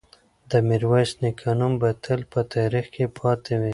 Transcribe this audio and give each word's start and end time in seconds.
د 0.51 0.51
میرویس 0.67 1.11
نیکه 1.21 1.51
نوم 1.59 1.73
به 1.81 1.89
تل 2.03 2.21
په 2.31 2.39
تاریخ 2.53 2.85
کې 2.93 3.05
پاتې 3.17 3.53
وي. 3.61 3.69